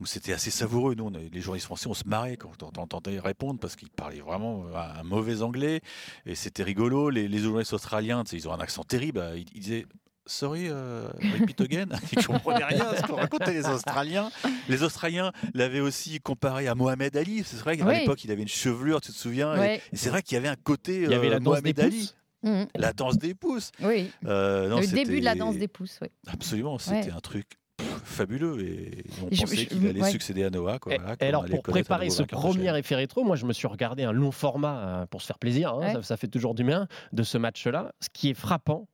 Où 0.00 0.06
c'était 0.06 0.32
assez 0.32 0.50
savoureux. 0.50 0.96
Nous, 0.96 1.04
on 1.04 1.10
les 1.10 1.40
journalistes 1.40 1.66
français, 1.66 1.86
on 1.86 1.94
se 1.94 2.02
marrait 2.08 2.36
quand 2.36 2.64
on 2.64 2.80
entendait 2.80 3.20
répondre 3.20 3.60
parce 3.60 3.76
qu'il 3.76 3.90
parlait 3.90 4.18
vraiment 4.18 4.64
un, 4.74 5.00
un 5.00 5.02
mauvais 5.04 5.40
anglais. 5.40 5.82
Et 6.26 6.34
c'était 6.34 6.64
rigolo. 6.64 7.10
Les, 7.10 7.28
les 7.28 7.38
journalistes 7.38 7.72
australiens, 7.74 8.24
ils 8.32 8.48
ont 8.48 8.52
un 8.52 8.58
accent 8.58 8.82
terrible. 8.82 9.24
Ils, 9.36 9.44
ils 9.54 9.60
disaient 9.60 9.86
Sorry, 10.26 10.68
euh, 10.70 11.06
repeat 11.40 11.60
again. 11.60 11.86
Ils 12.16 12.26
comprenaient 12.26 12.64
rien 12.64 12.86
à 12.88 12.96
ce 12.96 13.02
qu'on 13.02 13.16
racontait 13.16 13.52
les 13.52 13.66
Australiens. 13.66 14.30
Les 14.68 14.82
Australiens 14.82 15.32
l'avaient 15.52 15.80
aussi 15.80 16.18
comparé 16.20 16.66
à 16.66 16.74
Mohamed 16.74 17.14
Ali. 17.16 17.42
C'est 17.44 17.58
vrai 17.58 17.76
qu'à 17.76 17.84
Oui. 17.84 17.98
l'époque, 18.00 18.24
il 18.24 18.30
avait 18.30 18.42
une 18.42 18.48
chevelure, 18.48 19.00
tu 19.02 19.12
te 19.12 19.16
souviens. 19.16 19.54
et- 19.62 19.82
c'est 19.92 20.08
vrai 20.10 20.22
qu'il 20.22 20.34
y 20.36 20.38
avait 20.38 20.48
un 20.48 20.56
côté 20.56 21.02
Il 21.02 21.10
y 21.10 21.14
avait 21.14 21.26
euh, 21.26 21.30
la 21.30 21.40
danse 21.40 21.56
des 21.62 21.72
Mohamed 21.74 21.80
Ali, 21.80 21.98
pouces. 21.98 22.14
Mhm. 22.42 22.66
la 22.74 22.92
danse 22.94 23.18
des 23.18 23.34
pouces. 23.34 23.70
Oui, 23.82 24.10
Euh, 24.26 24.68
non, 24.68 24.80
le 24.80 24.86
début 24.86 25.20
de 25.20 25.24
la 25.24 25.34
danse 25.34 25.56
des 25.56 25.68
pouces. 25.68 25.98
Oui. 26.00 26.08
Absolument, 26.26 26.78
c'était 26.78 27.08
Ouais. 27.10 27.16
un 27.16 27.20
truc 27.20 27.46
pff, 27.76 27.88
fabuleux 28.04 28.60
et 28.62 29.04
on 29.22 29.28
Je- 29.30 29.40
pensait 29.42 29.56
je- 29.56 29.64
qu'il 29.66 29.86
allait 29.86 30.00
ouais. 30.00 30.10
succéder 30.10 30.44
à 30.44 30.50
Noah. 30.50 30.78
Quoi, 30.78 30.94
Et, 30.94 30.98
voilà, 30.98 31.16
et 31.20 31.26
alors, 31.26 31.44
pour 31.44 31.62
préparer 31.62 32.08
ce 32.08 32.22
premier 32.22 32.78
effet 32.78 32.94
rétro, 32.94 33.24
moi, 33.24 33.36
je 33.36 33.44
me 33.44 33.52
suis 33.52 33.66
regardé 33.66 34.04
un 34.04 34.12
long 34.12 34.30
format 34.32 34.78
euh, 35.02 35.06
pour 35.06 35.20
se 35.20 35.26
faire 35.26 35.38
plaisir. 35.38 35.74
hein, 35.74 35.78
Ouais. 35.80 35.92
ça, 35.92 36.02
ça 36.02 36.16
fait 36.16 36.28
toujours 36.28 36.54
du 36.54 36.64
bien 36.64 36.86
de 37.12 37.22
ce 37.22 37.36
match-là. 37.36 37.92
Ce 38.00 38.08
qui 38.12 38.30
est 38.30 38.34
frappant, 38.34 38.88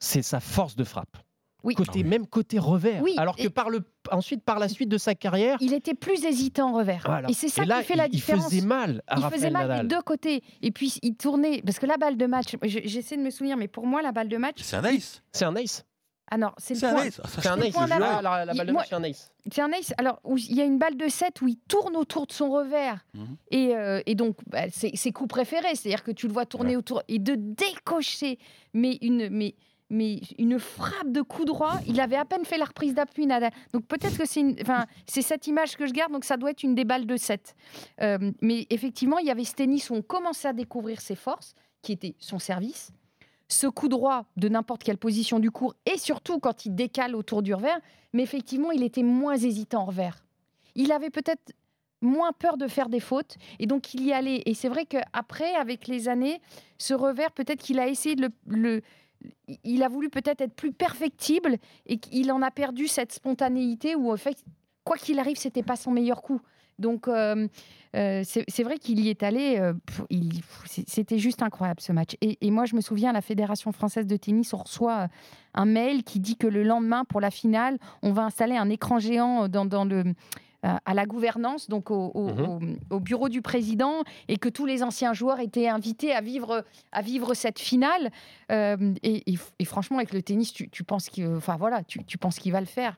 c'est 0.00 0.22
sa 0.22 0.40
force 0.40 0.74
de 0.74 0.82
frappe. 0.84 1.16
Oui. 1.62 1.74
Côté, 1.74 2.00
Ah. 2.02 2.08
Même 2.08 2.26
côté 2.26 2.58
revers. 2.58 3.02
Oui, 3.02 3.12
alors 3.18 3.36
que 3.36 3.46
par 3.48 3.68
le, 3.68 3.80
ensuite, 4.10 4.42
par 4.42 4.58
la 4.58 4.66
suite 4.70 4.88
de 4.88 4.96
sa 4.96 5.14
carrière, 5.14 5.58
Il 5.60 5.74
était 5.74 5.92
plus 5.94 6.24
hésitant 6.24 6.70
en 6.70 6.72
revers. 6.78 7.02
voilà. 7.04 7.28
Et 7.28 7.34
c'est 7.34 7.50
ça 7.50 7.64
Et 7.64 7.66
là, 7.66 7.80
qui 7.80 7.84
fait 7.88 7.96
la 7.96 8.06
il, 8.06 8.10
différence. 8.12 8.46
Il 8.50 8.56
faisait 8.60 8.66
mal 8.66 9.02
à 9.06 9.18
il 9.18 9.24
faisait 9.30 9.50
mal 9.50 9.68
Nadal. 9.68 9.86
des 9.86 9.94
deux 9.94 10.00
côtés. 10.00 10.42
Et 10.62 10.70
puis 10.70 10.94
il 11.02 11.16
tournait. 11.16 11.60
Parce 11.60 11.78
que 11.78 11.84
la 11.84 11.98
balle 11.98 12.16
de 12.16 12.24
match, 12.24 12.56
je- 12.62 12.78
j'essaie 12.84 13.18
de 13.18 13.22
me 13.22 13.28
souvenir, 13.28 13.58
mais 13.58 13.68
pour 13.68 13.86
moi, 13.86 14.00
la 14.00 14.10
balle 14.10 14.30
de 14.30 14.38
match. 14.38 14.56
C'est 14.62 14.76
un 14.76 14.84
ace. 14.84 15.22
C'est 15.32 15.44
un 15.44 15.54
ace. 15.54 15.84
Ah 16.32 16.38
non, 16.38 16.52
c'est 16.56 16.74
le 16.74 16.80
C'est 16.80 16.86
un 16.86 16.92
point. 16.94 17.02
ace. 17.06 17.20
C'est 17.28 17.46
un 17.48 17.60
ace. 17.60 17.72
point. 17.74 17.88
Ah, 17.90 18.22
la, 18.46 18.54
balle 18.54 18.66
de 18.68 18.72
match, 18.72 18.86
c'est 18.88 18.94
un 18.94 19.02
ace. 19.02 19.30
C'est 19.52 19.60
un 19.60 19.72
ace. 19.72 19.92
Alors, 19.98 20.20
où 20.24 20.38
il 20.38 20.54
y 20.54 20.60
a 20.62 20.64
une 20.64 20.78
balle 20.78 20.96
de 20.96 21.08
7 21.08 21.42
où 21.42 21.48
il 21.48 21.56
tourne 21.68 21.94
autour 21.96 22.26
de 22.26 22.32
son 22.32 22.50
revers. 22.50 23.04
Mhm. 23.14 23.36
Et, 23.50 23.76
euh, 23.76 24.00
et 24.06 24.14
donc, 24.14 24.36
bah, 24.46 24.70
c'est 24.72 24.96
ses 24.96 25.10
coups 25.12 25.28
préférés. 25.28 25.74
C'est-à-dire 25.74 26.04
que 26.04 26.12
tu 26.12 26.26
le 26.26 26.32
vois 26.32 26.46
tourner 26.46 26.70
Ouais. 26.70 26.76
autour 26.76 27.02
et 27.08 27.18
de 27.18 27.34
décocher. 27.36 28.38
Mais 28.72 28.96
une, 29.02 29.28
mais, 29.28 29.56
mais 29.90 30.20
une 30.38 30.58
frappe 30.58 31.10
de 31.12 31.20
coup 31.22 31.44
droit. 31.44 31.74
Il 31.86 32.00
avait 32.00 32.16
à 32.16 32.24
peine 32.24 32.44
fait 32.44 32.58
la 32.58 32.64
reprise 32.64 32.94
d'appui, 32.94 33.26
Nadal. 33.26 33.50
Donc, 33.72 33.86
peut-être 33.86 34.16
que 34.16 34.24
c'est 34.24 34.44
enfin, 34.62 34.86
c'est 35.06 35.22
cette 35.22 35.46
image 35.46 35.76
que 35.76 35.86
je 35.86 35.92
garde. 35.92 36.12
Donc, 36.12 36.24
ça 36.24 36.36
doit 36.36 36.50
être 36.52 36.62
une 36.62 36.74
des 36.74 36.84
balles 36.84 37.06
de 37.06 37.16
7. 37.16 37.54
Euh, 38.00 38.32
mais 38.40 38.66
effectivement, 38.70 39.18
il 39.18 39.26
y 39.26 39.30
avait 39.30 39.44
ce 39.44 39.54
tennis 39.54 39.90
où 39.90 39.94
on 39.94 40.02
commençait 40.02 40.48
à 40.48 40.52
découvrir 40.52 41.00
ses 41.00 41.16
forces, 41.16 41.54
qui 41.82 41.92
était 41.92 42.14
son 42.18 42.38
service. 42.38 42.92
Ce 43.48 43.66
coup 43.66 43.88
droit 43.88 44.26
de 44.36 44.48
n'importe 44.48 44.84
quelle 44.84 44.96
position 44.98 45.40
du 45.40 45.50
cours, 45.50 45.74
et 45.84 45.98
surtout 45.98 46.38
quand 46.38 46.66
il 46.66 46.74
décale 46.76 47.16
autour 47.16 47.42
du 47.42 47.52
revers, 47.52 47.80
mais 48.12 48.22
effectivement, 48.22 48.70
il 48.70 48.84
était 48.84 49.02
moins 49.02 49.34
hésitant 49.34 49.82
en 49.82 49.84
revers. 49.86 50.24
Il 50.76 50.92
avait 50.92 51.10
peut-être 51.10 51.52
moins 52.00 52.32
peur 52.32 52.56
de 52.56 52.68
faire 52.68 52.88
des 52.88 53.00
fautes, 53.00 53.36
et 53.58 53.66
donc 53.66 53.92
il 53.92 54.04
y 54.06 54.12
allait. 54.12 54.42
Et 54.46 54.54
c'est 54.54 54.68
vrai 54.68 54.86
qu'après, 54.86 55.52
avec 55.56 55.88
les 55.88 56.08
années, 56.08 56.40
ce 56.78 56.94
revers, 56.94 57.32
peut-être 57.32 57.60
qu'il 57.60 57.80
a 57.80 57.88
essayé 57.88 58.14
de 58.14 58.30
le- 58.46 58.82
Il 59.64 59.82
a 59.82 59.88
voulu 59.88 60.08
peut-être 60.08 60.40
être 60.40 60.54
plus 60.54 60.72
perfectible, 60.72 61.56
et 61.86 61.98
qu'il 61.98 62.30
en 62.32 62.42
a 62.42 62.50
perdu 62.50 62.86
cette 62.86 63.12
spontanéité 63.12 63.94
où, 63.94 64.12
en 64.12 64.16
fait, 64.16 64.44
quoi 64.84 64.96
qu'il 64.96 65.18
arrive, 65.18 65.36
c'était 65.36 65.62
pas 65.62 65.76
son 65.76 65.90
meilleur 65.90 66.22
coup. 66.22 66.40
Donc, 66.78 67.08
euh, 67.08 67.46
euh, 67.94 68.22
c'est 68.24 68.62
vrai 68.62 68.78
qu'il 68.78 69.00
y 69.00 69.10
est 69.10 69.22
allé. 69.22 69.58
euh, 69.58 69.74
C'était 70.64 71.18
juste 71.18 71.42
incroyable 71.42 71.80
ce 71.80 71.92
match. 71.92 72.16
Et, 72.22 72.50
moi, 72.50 72.64
je 72.64 72.74
me 72.74 72.80
souviens, 72.80 73.12
la 73.12 73.20
Fédération 73.20 73.70
française 73.70 74.06
de 74.06 74.16
tennis, 74.16 74.54
on 74.54 74.58
reçoit 74.58 75.08
un 75.54 75.66
mail 75.66 76.02
qui 76.04 76.20
dit 76.20 76.36
que 76.36 76.46
le 76.46 76.62
lendemain, 76.62 77.04
pour 77.04 77.20
la 77.20 77.30
finale, 77.30 77.78
on 78.02 78.12
va 78.12 78.22
installer 78.22 78.56
un 78.56 78.70
écran 78.70 78.98
géant 78.98 79.48
dans, 79.48 79.84
le, 79.84 80.14
à 80.62 80.94
la 80.94 81.06
gouvernance, 81.06 81.68
donc 81.68 81.90
au, 81.90 82.10
au- 82.14 82.28
Mhm. 82.34 82.78
au- 82.90 82.96
au 82.96 83.00
bureau 83.00 83.28
du 83.28 83.40
président, 83.42 84.02
et 84.28 84.36
que 84.36 84.48
tous 84.48 84.66
les 84.66 84.82
anciens 84.82 85.12
joueurs 85.14 85.40
étaient 85.40 85.68
invités 85.68 86.12
à 86.12 86.20
vivre, 86.20 86.64
à 86.92 87.02
vivre 87.02 87.32
cette 87.34 87.58
finale. 87.58 88.10
Euh, 88.52 88.94
et, 89.02 89.32
et- 89.32 89.38
et 89.58 89.64
franchement, 89.64 89.96
avec 89.98 90.12
le 90.12 90.22
tennis, 90.22 90.52
tu, 90.52 90.68
tu 90.68 90.84
penses 90.84 91.08
qu'il, 91.08 91.26
enfin 91.28 91.56
voilà, 91.56 91.82
tu, 91.84 92.04
tu 92.04 92.18
penses 92.18 92.38
qu'il 92.38 92.52
va 92.52 92.60
le 92.60 92.66
faire. 92.66 92.96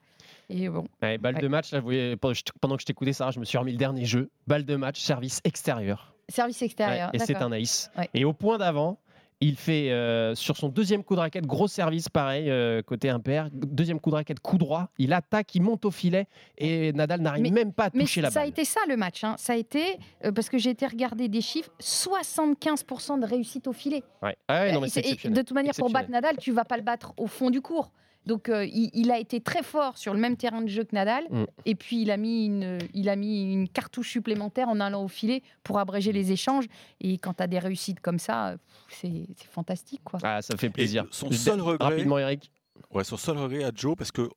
Et 0.50 0.69
bon, 0.69 0.85
Ouais, 1.02 1.19
balle 1.19 1.37
Ouais. 1.37 1.40
de 1.42 1.49
match, 1.49 1.71
là, 1.73 1.78
vous 1.78 1.85
voyez, 1.85 2.16
pendant 2.61 2.75
que 2.76 2.81
je 2.83 2.87
t'écoutais, 2.87 3.12
Sarah, 3.12 3.31
je 3.31 3.38
me 3.40 3.45
suis 3.45 3.59
remis 3.59 3.73
le 3.73 3.78
dernier 3.78 4.04
jeu. 4.04 4.28
Balle 4.47 4.64
de 4.64 4.76
match, 4.76 5.00
service 5.00 5.40
extérieur. 5.45 6.14
service 6.28 6.62
extérieur. 6.62 7.11
Ouais, 7.12 7.16
et 7.21 7.25
c'est 7.25 7.37
un 7.37 7.52
ace. 7.52 7.90
Et 8.14 8.25
au 8.25 8.33
point 8.33 8.57
d'avant, 8.59 8.99
il 9.44 9.56
fait 9.56 9.90
euh, 9.90 10.34
sur 10.34 10.56
son 10.56 10.68
deuxième 10.68 11.02
coup 11.04 11.14
de 11.14 11.20
raquette, 11.20 11.46
gros 11.46 11.68
service 11.68 12.08
pareil, 12.08 12.49
euh, 12.50 12.80
côté 12.82 13.11
impair. 13.11 13.49
Deuxième 13.52 13.99
coup 14.00 14.11
de 14.11 14.14
raquette, 14.14 14.40
coup 14.40 14.56
droit. 14.56 14.88
Il 14.99 15.12
attaque, 15.12 15.54
il 15.54 15.62
monte 15.62 15.84
au 15.84 15.90
filet 15.90 16.26
et 16.58 16.92
Nadal 16.92 17.20
n'arrive 17.20 17.52
même 17.52 17.72
pas 17.72 17.87
à 17.87 17.90
Mais 17.94 18.04
toucher 18.04 18.20
la 18.20 18.30
ça 18.30 18.40
a 18.40 18.42
balle. 18.42 18.50
été 18.50 18.64
ça 18.64 18.80
le 18.88 18.96
match. 18.96 19.25
hein. 19.25 19.34
Ça 19.38 19.54
a 19.54 19.56
été, 19.56 19.99
euh, 20.25 20.32
parce 20.32 20.49
que 20.49 20.58
j'ai 20.58 20.70
été 20.70 20.87
regarder 20.87 21.28
des 21.28 21.40
chiffres, 21.40 21.70
75% 21.80 23.18
de 23.20 23.26
réussite 23.26 23.66
au 23.66 23.72
filet. 23.72 24.02
Ouais. 24.22 24.37
Ah 24.49 24.62
ouais, 24.62 24.72
non, 24.72 24.80
mais 24.80 24.88
c'est 24.88 25.00
et 25.00 25.04
exceptionnel. 25.04 25.37
de 25.38 25.42
toute 25.42 25.54
manière, 25.54 25.75
pour 25.76 25.90
battre. 25.90 26.11
Nadal, 26.11 26.37
tu 26.38 26.52
vas 26.52 26.64
pas 26.64 26.76
le 26.76 26.82
battre 26.82 27.12
au 27.16 27.26
fond 27.26 27.50
du 27.50 27.61
cours. 27.61 27.90
Donc, 28.26 28.49
euh, 28.49 28.64
il, 28.64 28.91
il 28.95 29.11
a 29.11 29.19
été 29.19 29.41
très 29.41 29.62
fort 29.62 29.99
sur 29.99 30.14
le 30.14 30.21
même 30.21 30.37
terrain 30.37 30.62
de 30.62 30.69
jeu 30.69 30.85
que 30.85 30.95
Nadal. 30.95 31.25
Mm. 31.31 31.45
Et 31.67 31.75
puis, 31.75 32.02
il 32.02 32.11
a, 32.11 32.17
mis 32.17 32.47
une, 32.47 32.79
il 32.95 33.09
a 33.09 33.17
mis 33.17 33.52
une 33.52 33.69
cartouche 33.69 34.11
supplémentaire 34.11 34.69
en 34.69 34.79
allant 34.81 35.05
au 35.05 35.09
filet 35.09 35.43
pour 35.64 35.79
abréger 35.79 36.12
les 36.12 36.31
échanges. 36.33 36.67
Et 37.00 37.19
quand 37.19 37.35
tu 37.35 37.43
as 37.43 37.47
des 37.47 37.59
réussites 37.59 38.00
comme 38.00 38.19
ça, 38.19 38.57
c'est 38.88 39.26
fantastique. 39.50 40.02
Quoi. 40.05 40.21
Ah, 40.23 40.41
ça 40.43 40.57
fait 40.57 40.71
plaisir. 40.71 41.05
son 41.11 41.31
seul 41.33 41.61
regret- 41.61 41.85
Rapidement, 41.91 42.19
Eric. 42.19 42.50
Ouais, 42.91 43.05
son 43.05 43.17
seul 43.17 43.38
regret 43.38 43.64
à 43.64 43.71
Joe, 43.75 43.97
parce 43.97 44.12
que 44.12 44.29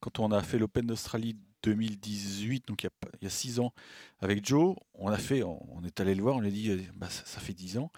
quand 0.00 0.18
on 0.20 0.30
a 0.32 0.42
fait 0.42 0.58
l'Open 0.58 0.86
d'Australie 0.86 1.36
2018, 1.62 2.68
donc 2.68 2.82
il 2.82 2.86
y, 2.86 2.88
a, 2.88 2.90
pas- 2.90 3.08
il 3.20 3.24
y 3.24 3.26
a 3.26 3.30
six 3.30 3.60
ans, 3.60 3.72
avec 4.20 4.44
Joe, 4.46 4.74
on 4.94 5.08
a 5.08 5.18
fait, 5.18 5.42
on, 5.42 5.60
on 5.76 5.84
est 5.84 6.00
allé 6.00 6.14
le 6.14 6.22
voir, 6.22 6.36
on 6.36 6.40
lui 6.40 6.48
a 6.48 6.50
dit, 6.50 6.70
euh, 6.70 6.78
bah, 6.96 7.08
ça, 7.10 7.22
ça 7.26 7.40
fait 7.40 7.52
dix 7.52 7.76
ans, 7.78 7.90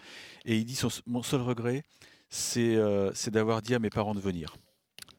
et 0.45 0.57
il 0.57 0.65
dit, 0.65 0.75
son- 0.75 0.89
mon 1.05 1.23
seul 1.23 1.41
regret, 1.41 1.83
c'est 2.29 2.75
euh, 2.75 3.11
c'est 3.13 3.31
d'avoir 3.31 3.61
dit 3.61 3.75
à 3.75 3.79
mes 3.79 3.89
parents 3.89 4.15
de 4.15 4.19
venir. 4.19 4.55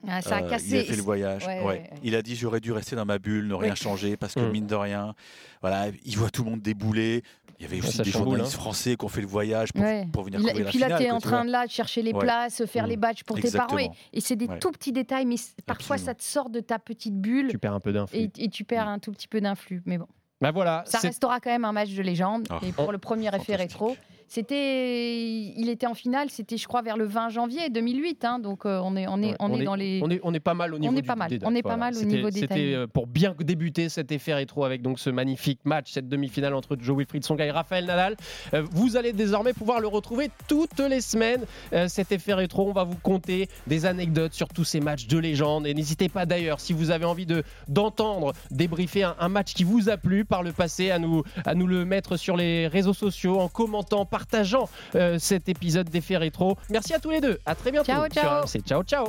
Ah, 0.08 0.22
ça 0.22 0.36
a 0.36 0.42
Euh, 0.42 0.48
cassé. 0.50 0.66
Il 0.70 0.76
a 0.78 0.84
fait 0.84 0.96
le 0.96 1.02
voyage. 1.02 1.46
Ouais, 1.46 1.58
ouais. 1.58 1.64
ouais, 1.64 1.66
ouais. 1.66 1.90
Il 2.02 2.14
a 2.14 2.22
dit 2.22 2.36
j'aurais 2.36 2.60
dû 2.60 2.72
rester 2.72 2.96
dans 2.96 3.04
ma 3.04 3.18
bulle, 3.18 3.46
ne 3.48 3.54
rien 3.54 3.70
Oui. 3.72 3.76
changer 3.76 4.16
parce 4.16 4.34
que 4.34 4.40
Mm. 4.40 4.50
mine 4.52 4.66
de 4.66 4.74
rien, 4.74 5.14
voilà, 5.60 5.86
il 6.04 6.16
voit 6.18 6.30
tout 6.30 6.44
le 6.44 6.50
monde 6.50 6.60
débouler. 6.62 7.22
Il 7.60 7.62
y 7.62 7.66
avait 7.66 7.78
aussi 7.80 7.96
ça 7.98 8.02
des 8.02 8.10
chamboule, 8.10 8.30
journalistes 8.30 8.56
hein. 8.56 8.60
français 8.60 8.96
qui 8.96 9.04
ont 9.04 9.08
fait 9.08 9.20
le 9.20 9.26
voyage 9.28 9.72
pour, 9.72 9.82
Ouais. 9.82 10.06
pour 10.12 10.24
venir 10.24 10.40
couvrir 10.40 10.56
et 10.60 10.64
la 10.64 10.70
puis 10.70 10.78
là, 10.80 10.98
tu 10.98 11.04
es 11.04 11.10
en 11.12 11.20
train 11.20 11.44
de 11.44 11.50
là 11.50 11.66
de 11.66 11.70
chercher 11.70 12.02
les 12.02 12.12
Ouais. 12.12 12.18
places, 12.18 12.64
faire 12.66 12.86
Mm. 12.86 12.88
les 12.90 12.96
badges 12.96 13.22
pour 13.24 13.36
tes 13.40 13.50
parents. 13.50 13.78
Et, 13.78 13.84
Exactement. 13.84 13.96
et 14.12 14.20
c'est 14.20 14.36
des 14.36 14.46
Ouais. 14.48 14.58
tout 14.58 14.72
petits 14.72 14.92
détails, 14.92 15.24
mais 15.24 15.36
parfois, 15.64 15.94
Absolument. 15.94 16.06
ça 16.06 16.14
te 16.14 16.22
sort 16.24 16.50
de 16.50 16.60
ta 16.60 16.78
petite 16.80 17.14
bulle 17.20 17.48
Tu 17.48 17.58
perds 17.58 17.74
un 17.74 17.80
peu 17.80 17.92
d'influx. 17.92 18.18
et, 18.18 18.30
et 18.38 18.48
tu 18.48 18.64
perds 18.64 18.88
un 18.88 18.98
tout 18.98 19.12
petit 19.12 19.28
peu 19.28 19.40
d'influx. 19.40 19.82
Mais 19.86 19.98
bon. 19.98 20.06
Bah 20.40 20.50
voilà, 20.50 20.82
Ça 20.86 20.98
restera 20.98 21.38
quand 21.40 21.50
même 21.50 21.64
un 21.64 21.72
match 21.72 21.90
de 21.94 22.02
légende. 22.02 22.46
Ah, 22.50 22.58
et 22.66 22.72
pour 22.72 22.90
le 22.92 22.98
premier 22.98 23.34
effet 23.34 23.54
rétro, 23.56 23.96
c'était, 24.28 25.52
il 25.56 25.68
était 25.68 25.86
en 25.86 25.94
finale, 25.94 26.28
c'était 26.30 26.56
je 26.56 26.66
crois 26.66 26.82
vers 26.82 26.96
le 26.96 27.04
20 27.04 27.28
janvier 27.30 27.70
2008. 27.70 28.24
hein, 28.24 28.38
donc 28.38 28.66
euh, 28.66 28.80
on 28.82 28.96
est, 28.96 29.06
on 29.08 29.22
est, 29.22 29.28
Ouais, 29.30 29.36
on 29.40 29.52
on 29.52 29.56
est 29.58 29.62
est- 29.62 29.64
dans 29.64 29.74
les. 29.74 30.00
on 30.02 30.10
est, 30.10 30.20
on 30.22 30.34
est 30.34 30.40
pas 30.40 30.54
mal 30.54 30.74
au 30.74 30.78
niveau 30.78 30.92
est 30.96 31.02
du- 31.02 31.06
pas 31.06 31.16
mal, 31.16 31.30
on 31.44 31.54
est 31.54 31.62
pas 31.62 31.76
mal 31.76 31.96
au 31.96 32.02
niveau 32.04 32.30
des 32.30 32.40
C'était 32.40 32.74
euh, 32.74 32.86
pour 32.86 33.06
bien 33.06 33.34
débuter 33.38 33.88
cet 33.88 34.12
effet 34.12 34.34
rétro 34.34 34.64
avec 34.64 34.82
donc 34.82 34.98
ce 34.98 35.10
magnifique 35.10 35.60
match, 35.64 35.92
cette 35.92 36.08
demi-finale 36.08 36.54
entre 36.54 36.76
Joe 36.80 36.96
Wilfried 36.98 37.24
Songa 37.24 37.44
et 37.46 37.50
Raphaël 37.50 37.86
Nadal. 37.86 38.16
Euh, 38.54 38.62
vous 38.70 38.96
allez 38.96 39.12
désormais 39.12 39.52
pouvoir 39.52 39.80
le 39.80 39.86
retrouver 39.88 40.30
toutes 40.48 40.78
les 40.80 41.00
semaines. 41.00 41.44
cet 41.88 42.12
effet 42.12 42.34
rétro, 42.34 42.68
on 42.68 42.72
va 42.72 42.84
vous 42.84 42.96
conter 42.96 43.48
des 43.66 43.86
anecdotes 43.86 44.32
sur 44.34 44.48
tous 44.48 44.64
ces 44.64 44.80
matchs 44.80 45.06
de 45.06 45.18
légende. 45.18 45.66
Et 45.66 45.74
n'hésitez 45.74 46.08
pas 46.08 46.26
d'ailleurs, 46.26 46.60
si 46.60 46.72
vous 46.72 46.90
avez 46.90 47.04
envie 47.04 47.26
de 47.26 47.42
d'entendre 47.68 48.32
débriefer 48.50 49.02
un, 49.04 49.16
un 49.18 49.28
match 49.28 49.54
qui 49.54 49.64
vous 49.64 49.88
a 49.88 49.96
plu 49.96 50.24
par 50.24 50.42
le 50.42 50.52
passé, 50.52 50.90
à 50.90 50.98
nous 50.98 51.22
à 51.44 51.54
nous 51.54 51.66
le 51.66 51.84
mettre 51.84 52.16
sur 52.16 52.36
les 52.36 52.66
réseaux 52.68 52.92
sociaux 52.94 53.40
en 53.40 53.48
commentant, 53.48 54.04
partageant 54.14 54.68
euh, 54.94 55.18
cet 55.18 55.48
épisode 55.48 55.90
d'effet 55.90 56.16
rétro. 56.16 56.56
Merci 56.70 56.94
à 56.94 57.00
tous 57.00 57.10
les 57.10 57.20
deux. 57.20 57.40
À 57.46 57.56
très 57.56 57.72
bientôt. 57.72 57.86
Ciao, 57.86 58.04
sur 58.04 58.12
ciao. 58.12 58.42
RMC. 58.42 58.62
Ciao 58.64 58.82
ciao. 58.84 59.06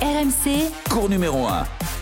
RMC, 0.00 0.70
Cours 0.88 1.08
numéro 1.08 1.44
1. 1.44 1.97